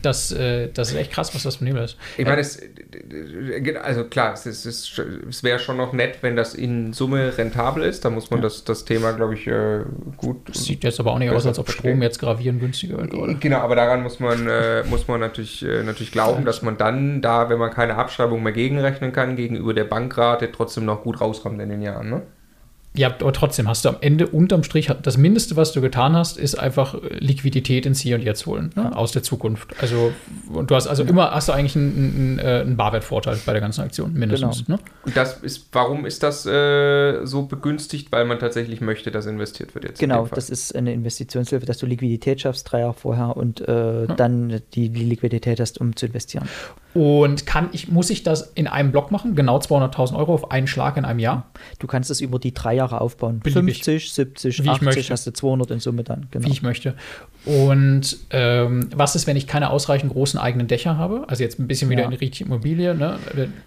[0.04, 1.96] das, äh, das ist echt krass, was das für ein ist.
[2.16, 2.60] Ich meine, es,
[3.82, 7.82] also klar, es, ist, es, es wäre schon noch nett, wenn das in Summe rentabel
[7.82, 8.04] ist.
[8.04, 9.80] Da muss man das, das Thema, glaube ich, äh,
[10.16, 10.48] gut.
[10.48, 11.70] Das sieht jetzt aber auch nicht aus, als ob.
[11.70, 13.34] Strom jetzt gravierend günstiger wird, oder?
[13.34, 17.22] Genau, aber daran muss man, äh, muss man natürlich, äh, natürlich glauben, dass man dann
[17.22, 21.60] da, wenn man keine Abschreibung mehr gegenrechnen kann, gegenüber der Bankrate trotzdem noch gut rauskommt
[21.60, 22.10] in den Jahren.
[22.10, 22.22] Ne?
[22.96, 26.38] Ja, aber trotzdem hast du am Ende unterm Strich, das Mindeste, was du getan hast,
[26.38, 29.74] ist einfach Liquidität ins Hier und Jetzt holen, ne, aus der Zukunft.
[29.80, 30.12] Also,
[30.52, 33.60] und du hast also immer, hast du eigentlich einen, einen, äh, einen Barwertvorteil bei der
[33.60, 34.66] ganzen Aktion, mindestens.
[34.66, 34.78] Genau.
[34.78, 34.84] Ne?
[35.06, 38.12] Und das ist, warum ist das äh, so begünstigt?
[38.12, 39.98] Weil man tatsächlich möchte, dass investiert wird jetzt.
[39.98, 44.14] Genau, das ist eine Investitionshilfe, dass du Liquidität schaffst, drei Jahre vorher und äh, ja.
[44.14, 46.48] dann die, die Liquidität hast, um zu investieren.
[46.94, 49.34] Und kann ich, muss ich das in einem Block machen?
[49.34, 51.50] Genau 200.000 Euro auf einen Schlag in einem Jahr?
[51.80, 53.40] Du kannst es über die drei Jahre aufbauen.
[53.40, 53.82] Beliebig.
[53.82, 56.28] 50, 70, Wie 80 hast du 200 in Summe dann.
[56.30, 56.46] Genau.
[56.46, 56.94] Wie ich möchte.
[57.44, 61.24] Und ähm, was ist, wenn ich keine ausreichend großen eigenen Dächer habe?
[61.26, 62.06] Also jetzt ein bisschen wieder ja.
[62.06, 62.94] in richtige Immobilie.
[62.94, 63.18] Ne?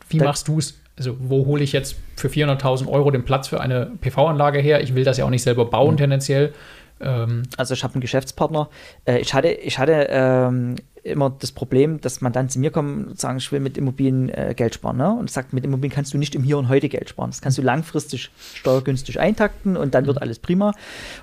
[0.08, 0.80] Wie da, machst du es?
[0.98, 4.82] Also wo hole ich jetzt für 400.000 Euro den Platz für eine PV-Anlage her?
[4.82, 5.98] Ich will das ja auch nicht selber bauen mhm.
[5.98, 6.54] tendenziell.
[7.00, 8.70] Ähm, also ich habe einen Geschäftspartner.
[9.06, 10.76] Äh, ich hatte, ich hatte ähm,
[11.08, 14.30] immer das Problem, dass man dann zu mir kommt und sagt, ich will mit Immobilien
[14.30, 14.98] äh, Geld sparen.
[14.98, 15.12] Ne?
[15.12, 17.30] Und sagt, mit Immobilien kannst du nicht im Hier und Heute Geld sparen.
[17.30, 20.24] Das kannst du langfristig steuergünstig eintakten und dann wird mhm.
[20.24, 20.74] alles prima.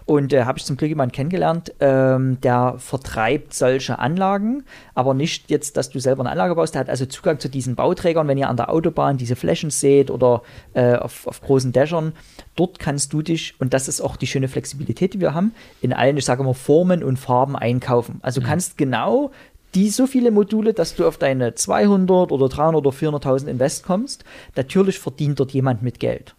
[0.04, 5.50] Und äh, habe ich zum Glück jemanden kennengelernt, ähm, der vertreibt solche Anlagen, aber nicht
[5.50, 6.74] jetzt, dass du selber eine Anlage baust.
[6.74, 10.10] Der hat also Zugang zu diesen Bauträgern, wenn ihr an der Autobahn diese Flächen seht
[10.10, 10.42] oder
[10.74, 12.12] äh, auf, auf großen Dächern.
[12.56, 15.92] Dort kannst du dich, und das ist auch die schöne Flexibilität, die wir haben, in
[15.92, 18.20] allen, ich sage mal, Formen und Farben einkaufen.
[18.22, 18.50] Also du mhm.
[18.50, 19.32] kannst genau
[19.74, 24.24] die so viele Module, dass du auf deine 200 oder 300 oder 400.000 Invest kommst.
[24.56, 26.34] Natürlich verdient dort jemand mit Geld.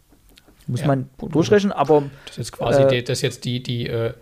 [0.67, 0.87] Muss ja.
[0.87, 2.03] man durchrechnen, aber.
[2.25, 4.13] Das ist quasi äh, die, das jetzt die, die, äh,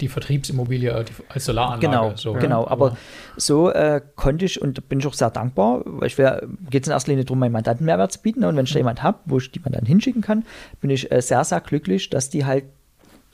[0.00, 1.86] die Vertriebsimmobilie äh, als Solaranlage.
[1.86, 2.64] Genau, so, genau.
[2.64, 2.70] Ja.
[2.70, 2.96] Aber
[3.38, 6.92] so äh, konnte ich und bin ich auch sehr dankbar, weil ich geht es in
[6.92, 8.44] erster Linie darum, meinen Mandanten Mehrwert zu bieten.
[8.44, 10.44] Und wenn ich da jemand habe, wo ich die man dann hinschicken kann,
[10.82, 12.64] bin ich äh, sehr, sehr glücklich, dass die halt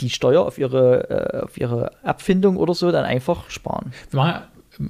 [0.00, 3.92] die Steuer auf ihre, auf ihre Abfindung oder so dann einfach sparen.
[4.10, 4.42] Wir machen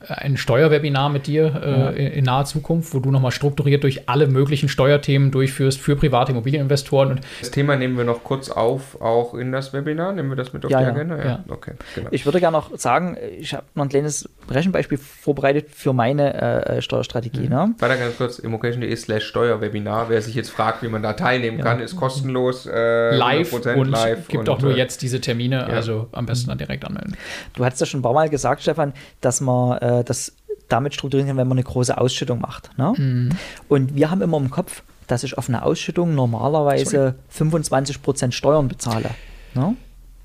[0.08, 1.90] ein Steuerwebinar mit dir äh, ja.
[1.90, 6.32] in, in, naher Zukunft, wo du nochmal strukturiert durch alle möglichen Steuerthemen durchführst für private
[6.32, 7.10] Immobilieninvestoren.
[7.10, 10.12] Und das Thema nehmen wir noch kurz auf, auch in das Webinar.
[10.12, 10.90] Nehmen wir das mit auf ja, die ja.
[10.90, 11.24] Agenda?
[11.24, 11.44] Ja.
[11.48, 12.08] Okay, genau.
[12.12, 16.82] Ich würde gerne noch sagen, ich habe noch ein kleines Rechenbeispiel vorbereitet für meine äh,
[16.82, 17.42] Steuerstrategie.
[17.42, 17.48] Mhm.
[17.48, 17.74] Ne?
[17.78, 20.08] Weiter ganz kurz, immocation.de slash Steuerwebinar.
[20.08, 22.66] Wer sich jetzt fragt, wie man da teilnehmen kann, ist kostenlos.
[22.66, 26.48] Äh, live und live gibt und, auch nur äh, jetzt diese Termine, also am besten
[26.48, 27.16] dann direkt anmelden.
[27.54, 30.32] Du hattest ja schon ein paar Mal gesagt, Stefan, dass man äh, das
[30.68, 32.76] damit strukturieren kann, wenn man eine große Ausschüttung macht.
[32.78, 32.94] Ne?
[32.96, 33.30] Mhm.
[33.68, 37.50] Und wir haben immer im Kopf, dass ich auf eine Ausschüttung normalerweise Sorry.
[37.50, 39.10] 25% Steuern bezahle.
[39.54, 39.76] Ne?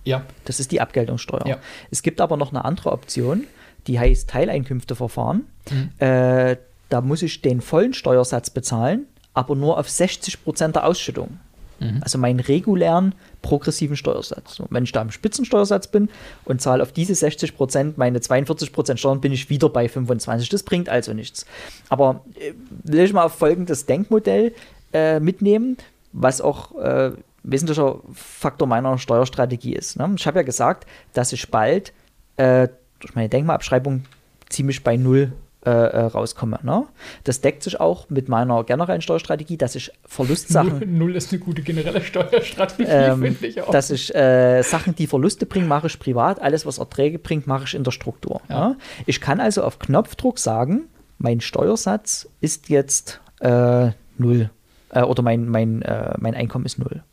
[0.05, 0.23] Ja.
[0.45, 1.45] Das ist die Abgeltungssteuer.
[1.45, 1.57] Ja.
[1.91, 3.45] Es gibt aber noch eine andere Option,
[3.87, 5.45] die heißt Teileinkünfteverfahren.
[5.69, 5.89] Mhm.
[5.99, 6.57] Äh,
[6.89, 11.39] da muss ich den vollen Steuersatz bezahlen, aber nur auf 60% der Ausschüttung.
[11.79, 11.99] Mhm.
[12.01, 14.59] Also meinen regulären progressiven Steuersatz.
[14.59, 16.09] Und wenn ich da im Spitzensteuersatz bin
[16.45, 20.49] und zahle auf diese 60 Prozent meine 42 Prozent Steuern, bin ich wieder bei 25.
[20.49, 21.45] Das bringt also nichts.
[21.89, 24.53] Aber äh, will ich mal auf folgendes Denkmodell
[24.93, 25.77] äh, mitnehmen,
[26.11, 27.11] was auch äh,
[27.43, 29.97] wesentlicher Faktor meiner Steuerstrategie ist.
[29.97, 30.13] Ne?
[30.17, 31.93] Ich habe ja gesagt, dass ich bald
[32.37, 32.67] äh,
[32.99, 34.05] durch meine Denkmalabschreibung
[34.49, 35.31] ziemlich bei Null
[35.65, 36.57] äh, äh, rauskomme.
[36.63, 36.85] Ne?
[37.25, 40.79] Das deckt sich auch mit meiner generellen Steuerstrategie, dass ich Verlustsachen.
[40.79, 43.69] Null, Null ist eine gute generelle Steuerstrategie, ähm, finde ich auch.
[43.69, 46.41] Dass ich äh, Sachen, die Verluste bringen, mache ich privat.
[46.41, 48.39] Alles, was Erträge bringt, mache ich in der Struktur.
[48.47, 48.69] Ja.
[48.69, 48.77] Ne?
[49.05, 50.83] Ich kann also auf Knopfdruck sagen,
[51.17, 54.51] mein Steuersatz ist jetzt äh, null.
[54.91, 57.03] Äh, oder mein, mein, äh, mein Einkommen ist null.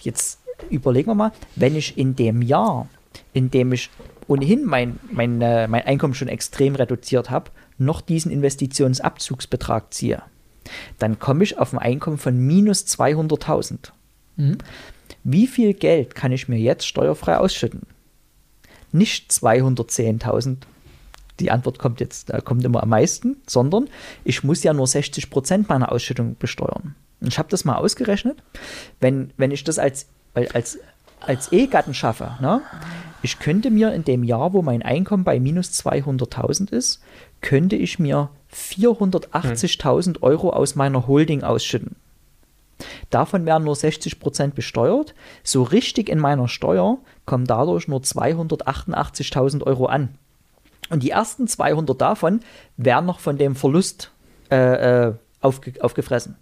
[0.00, 2.90] Jetzt überlegen wir mal, wenn ich in dem Jahr,
[3.32, 3.88] in dem ich
[4.28, 10.22] ohnehin mein, mein, mein Einkommen schon extrem reduziert habe, noch diesen Investitionsabzugsbetrag ziehe,
[10.98, 13.90] dann komme ich auf ein Einkommen von minus 200.000.
[14.36, 14.58] Mhm.
[15.24, 17.82] Wie viel Geld kann ich mir jetzt steuerfrei ausschütten?
[18.92, 20.58] Nicht 210.000.
[21.40, 23.88] Die Antwort kommt jetzt, äh, kommt immer am meisten, sondern
[24.24, 26.94] ich muss ja nur 60 Prozent meiner Ausschüttung besteuern.
[27.20, 28.42] Und ich habe das mal ausgerechnet.
[29.00, 30.78] Wenn, wenn ich das als, als,
[31.20, 32.62] als Ehegatten schaffe, ne,
[33.22, 37.02] ich könnte mir in dem Jahr, wo mein Einkommen bei minus 200.000 ist,
[37.40, 41.96] könnte ich mir 480.000 Euro aus meiner Holding ausschütten.
[43.10, 45.14] Davon werden nur 60% besteuert.
[45.42, 50.16] So richtig in meiner Steuer kommen dadurch nur 288.000 Euro an.
[50.88, 52.40] Und die ersten 200 davon
[52.76, 54.10] werden noch von dem Verlust
[54.50, 56.36] äh, äh, aufge aufgefressen.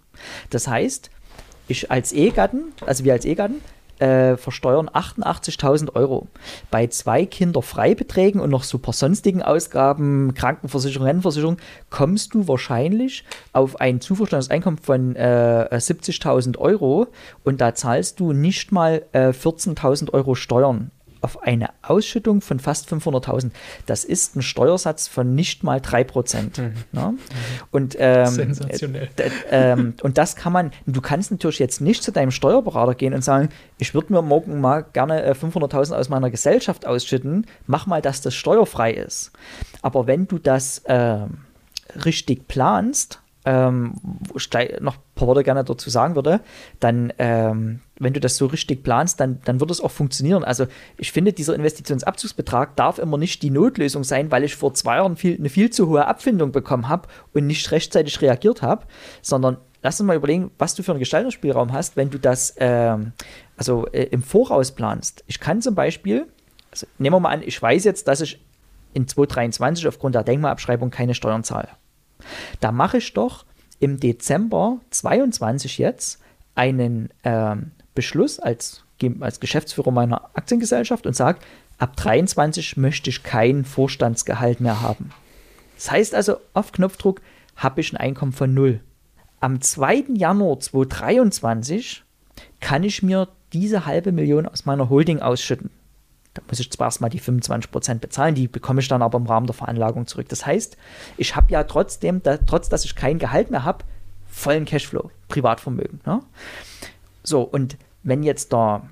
[0.49, 1.11] Das heißt,
[1.67, 3.61] ich als Ehegatten, also wir als Ehegatten,
[3.99, 6.27] äh, versteuern 88.000 Euro.
[6.71, 11.57] Bei zwei Kinderfreibeträgen und noch super sonstigen Ausgaben, Krankenversicherung, Rentenversicherung,
[11.89, 17.07] kommst du wahrscheinlich auf ein zuversteuertes Einkommen von äh, 70.000 Euro
[17.43, 22.91] und da zahlst du nicht mal äh, 14.000 Euro Steuern auf eine Ausschüttung von fast
[22.91, 23.51] 500.000.
[23.85, 26.61] Das ist ein Steuersatz von nicht mal 3%.
[26.61, 26.73] Mhm.
[26.91, 27.13] Ne?
[27.71, 29.09] Und, ähm, Sensationell.
[29.49, 33.23] Äh, und das kann man, du kannst natürlich jetzt nicht zu deinem Steuerberater gehen und
[33.23, 38.01] sagen, ich würde mir morgen mal gerne 500.000 äh, aus meiner Gesellschaft ausschütten, mach mal,
[38.01, 39.31] dass das steuerfrei ist.
[39.81, 41.17] Aber wenn du das äh,
[42.05, 43.93] richtig planst, ähm,
[44.81, 46.41] noch ein paar Worte gerne dazu sagen würde,
[46.79, 50.43] dann, ähm, wenn du das so richtig planst, dann, dann wird es auch funktionieren.
[50.43, 54.97] Also ich finde, dieser Investitionsabzugsbetrag darf immer nicht die Notlösung sein, weil ich vor zwei
[54.97, 58.85] Jahren viel, eine viel zu hohe Abfindung bekommen habe und nicht rechtzeitig reagiert habe,
[59.21, 63.13] sondern lass uns mal überlegen, was du für einen Gestaltungsspielraum hast, wenn du das ähm,
[63.57, 65.23] also äh, im Voraus planst.
[65.27, 66.27] Ich kann zum Beispiel,
[66.71, 68.39] also nehmen wir mal an, ich weiß jetzt, dass ich
[68.93, 71.69] in 2023 aufgrund der Denkmalabschreibung keine Steuern zahle.
[72.59, 73.45] Da mache ich doch
[73.79, 76.19] im Dezember 22 jetzt
[76.55, 77.55] einen äh,
[77.95, 78.83] Beschluss als,
[79.19, 81.39] als Geschäftsführer meiner Aktiengesellschaft und sage,
[81.77, 85.11] ab 23 möchte ich kein Vorstandsgehalt mehr haben.
[85.75, 87.21] Das heißt also, auf Knopfdruck
[87.55, 88.81] habe ich ein Einkommen von null.
[89.39, 90.05] Am 2.
[90.15, 92.03] Januar 2023
[92.59, 95.69] kann ich mir diese halbe Million aus meiner Holding ausschütten.
[96.39, 99.47] Da muss ich zwar erstmal die 25% bezahlen, die bekomme ich dann aber im Rahmen
[99.47, 100.29] der Veranlagung zurück.
[100.29, 100.77] Das heißt,
[101.17, 103.85] ich habe ja trotzdem, da, trotz dass ich kein Gehalt mehr habe,
[104.27, 106.01] vollen Cashflow, Privatvermögen.
[106.05, 106.21] Ne?
[107.23, 108.83] So, und wenn jetzt der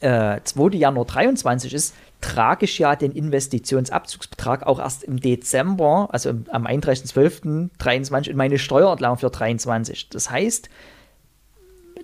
[0.00, 0.76] äh, 2.
[0.76, 8.30] Januar 23 ist, trage ich ja den Investitionsabzugsbetrag auch erst im Dezember, also am 31.12.23
[8.30, 10.08] in meine Steuererklärung für 23.
[10.08, 10.70] Das heißt,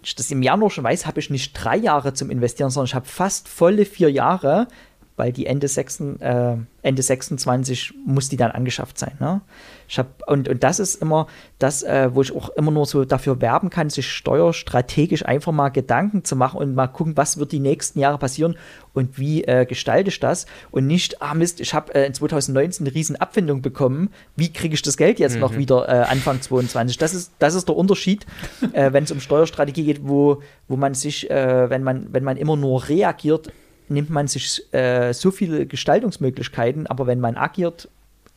[0.04, 2.94] ich das im Januar schon weiß, habe ich nicht drei Jahre zum Investieren, sondern ich
[2.94, 4.68] habe fast volle vier Jahre,
[5.16, 9.12] weil die Ende, 6, äh, Ende 26 muss die dann angeschafft sein.
[9.20, 9.42] Ne?
[9.88, 11.26] Ich hab, und, und das ist immer
[11.58, 15.68] das, äh, wo ich auch immer nur so dafür werben kann, sich steuerstrategisch einfach mal
[15.68, 18.56] Gedanken zu machen und mal gucken, was wird die nächsten Jahre passieren
[18.94, 22.86] und wie äh, gestalte ich das und nicht, ah Mist, ich habe äh, in 2019
[22.86, 25.40] eine riesen Abfindung bekommen, wie kriege ich das Geld jetzt mhm.
[25.40, 26.96] noch wieder äh, Anfang 22?
[26.96, 28.24] Das ist, das ist der Unterschied,
[28.72, 32.56] äh, wenn es um Steuerstrategie geht, wo, wo man sich, wenn, man, wenn man immer
[32.56, 33.52] nur reagiert,
[33.92, 37.88] nimmt man sich äh, so viele Gestaltungsmöglichkeiten, aber wenn man agiert,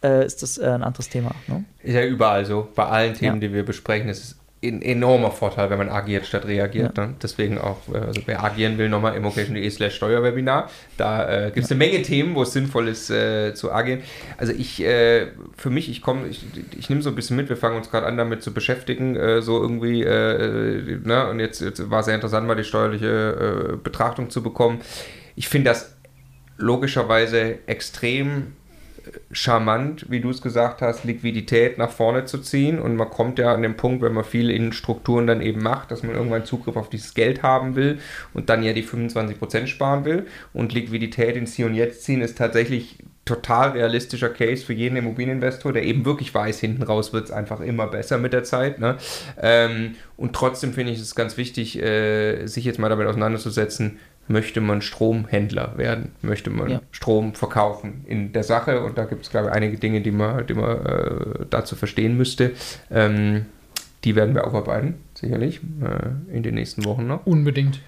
[0.04, 1.32] äh, ist das äh, ein anderes Thema.
[1.48, 1.65] Ne?
[1.82, 2.68] Ist ja überall so.
[2.76, 3.48] Bei allen Themen, ja.
[3.48, 4.36] die wir besprechen, ist es
[4.68, 6.98] ein enormer Vorteil, wenn man agiert statt reagiert.
[6.98, 7.08] Ja.
[7.08, 7.15] Ne?
[7.22, 10.70] Deswegen auch, äh, also wer agieren will, nochmal immocation.de slash Steuerwebinar.
[10.98, 11.76] Da äh, gibt es ja.
[11.76, 14.02] eine Menge Themen, wo es sinnvoll ist äh, zu agieren.
[14.38, 16.44] Also ich, äh, für mich, ich komme, ich,
[16.78, 19.41] ich nehme so ein bisschen mit, wir fangen uns gerade an damit zu beschäftigen, äh,
[19.41, 21.28] so irgendwie, äh, ne?
[21.30, 24.80] und jetzt, jetzt war es sehr interessant, mal die steuerliche Betrachtung zu bekommen.
[25.36, 25.95] Ich finde das
[26.58, 28.54] logischerweise extrem
[29.32, 32.80] charmant, wie du es gesagt hast, Liquidität nach vorne zu ziehen.
[32.80, 35.91] Und man kommt ja an den Punkt, wenn man viel in Strukturen dann eben macht,
[35.91, 38.00] dass man irgendwann Zugriff auf dieses Geld haben will
[38.34, 40.28] und dann ja die 25% sparen will.
[40.54, 45.74] Und Liquidität ins Hier und Jetzt ziehen ist tatsächlich total realistischer Case für jeden Immobilieninvestor,
[45.74, 48.80] der eben wirklich weiß, hinten raus wird es einfach immer besser mit der Zeit.
[48.80, 48.98] Ne?
[49.41, 54.62] Ähm, und trotzdem finde ich es ganz wichtig, äh, sich jetzt mal damit auseinanderzusetzen, möchte
[54.62, 56.82] man Stromhändler werden, möchte man ja.
[56.92, 58.82] Strom verkaufen in der Sache.
[58.82, 62.18] Und da gibt es, glaube ich, einige Dinge, die man, die man äh, dazu verstehen
[62.18, 62.54] müsste.
[62.92, 63.46] Ähm,
[64.04, 67.26] die werden wir aufarbeiten, sicherlich, äh, in den nächsten Wochen noch.
[67.26, 67.82] Unbedingt.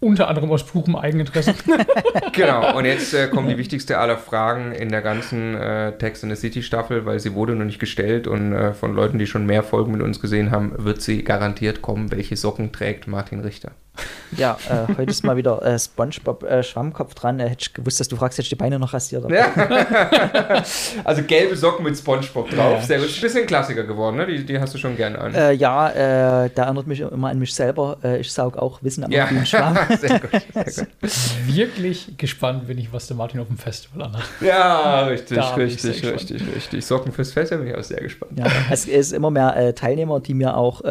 [0.00, 1.54] Unter anderem aus purem Eigeninteresse.
[2.32, 6.30] genau, und jetzt äh, kommt die wichtigste aller Fragen in der ganzen äh, Text in
[6.30, 9.44] the City Staffel, weil sie wurde noch nicht gestellt und äh, von Leuten, die schon
[9.44, 12.10] mehr Folgen mit uns gesehen haben, wird sie garantiert kommen.
[12.10, 13.72] Welche Socken trägt Martin Richter?
[14.36, 17.40] Ja, äh, heute ist mal wieder äh, Spongebob äh, Schwammkopf dran.
[17.40, 19.28] hätte ich gewusst, dass du fragst, hätte ich die Beine noch rasiert.
[19.28, 19.52] Ja.
[21.04, 22.78] also gelbe Socken mit Spongebob drauf.
[22.78, 22.82] Ja.
[22.82, 23.08] Sehr gut.
[23.08, 24.26] Ist ein bisschen Klassiker geworden, ne?
[24.26, 25.34] Die, die hast du schon gerne an.
[25.34, 25.88] Äh, ja,
[26.44, 27.98] äh, da erinnert mich immer an mich selber.
[28.04, 29.28] Äh, ich saug auch Wissen am ja.
[29.44, 29.76] Schwamm.
[30.00, 30.30] sehr gut,
[30.66, 31.10] sehr gut.
[31.46, 34.22] Wirklich gespannt bin ich, was der Martin auf dem Festival anhat.
[34.40, 36.86] Ja, richtig, richtig, richtig, richtig.
[36.86, 38.38] Socken fürs Festival bin ich auch sehr gespannt.
[38.38, 40.82] Ja, es ist immer mehr Teilnehmer, die mir auch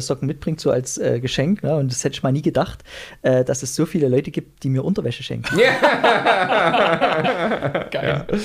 [0.00, 1.62] Socken mitbringen, so als Geschenk.
[1.62, 1.76] Ne?
[1.76, 2.84] Und das hätte ich mal nie gedacht,
[3.22, 5.58] äh, dass es so viele Leute gibt, die mir Unterwäsche schenken.
[5.58, 5.70] Ja.
[7.90, 8.26] Geil.
[8.30, 8.38] Ja.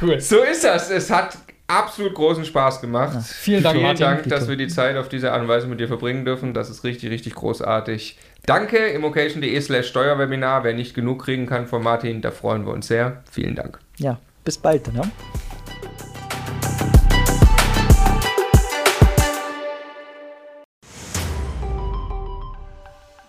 [0.00, 0.20] Cool.
[0.20, 0.90] So ist das.
[0.90, 3.14] Es hat absolut großen Spaß gemacht.
[3.14, 3.20] Ja.
[3.20, 3.96] Vielen Dank, Vielen.
[3.96, 6.54] Dank, dass wir die Zeit auf diese Art und Weise mit dir verbringen dürfen.
[6.54, 8.18] Das ist richtig, richtig großartig.
[8.46, 10.64] Danke, immocation.de slash Steuerwebinar.
[10.64, 13.22] Wer nicht genug kriegen kann von Martin, da freuen wir uns sehr.
[13.30, 13.78] Vielen Dank.
[13.98, 14.92] Ja, bis bald.
[14.92, 15.02] Ne?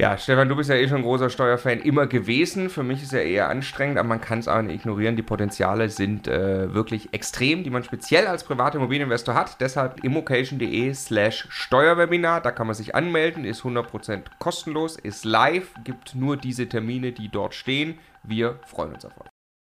[0.00, 2.70] Ja, Stefan, du bist ja eh schon ein großer Steuerfan immer gewesen.
[2.70, 5.16] Für mich ist er eher anstrengend, aber man kann es auch nicht ignorieren.
[5.16, 9.60] Die Potenziale sind äh, wirklich extrem, die man speziell als privater Immobilieninvestor hat.
[9.60, 12.40] Deshalb immocation.de slash Steuerwebinar.
[12.40, 17.28] Da kann man sich anmelden, ist 100% kostenlos, ist live, gibt nur diese Termine, die
[17.28, 17.98] dort stehen.
[18.22, 19.37] Wir freuen uns auf euch.